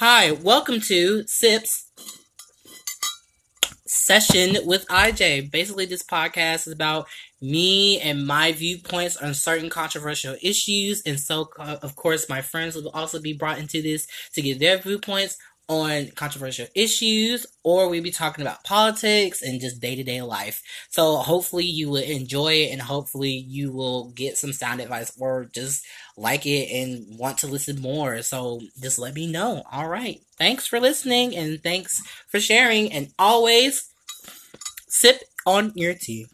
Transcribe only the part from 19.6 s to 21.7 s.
just day to day life. So hopefully